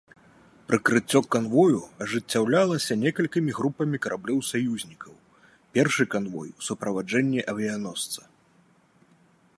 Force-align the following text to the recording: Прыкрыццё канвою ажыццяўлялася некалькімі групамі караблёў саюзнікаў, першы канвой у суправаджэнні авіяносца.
Прыкрыццё 0.69 1.19
канвою 1.35 1.81
ажыццяўлялася 2.05 2.97
некалькімі 3.03 3.51
групамі 3.59 3.97
караблёў 4.07 4.39
саюзнікаў, 4.51 5.13
першы 5.79 6.03
канвой 6.17 6.49
у 6.57 6.61
суправаджэнні 6.69 7.39
авіяносца. 7.55 8.21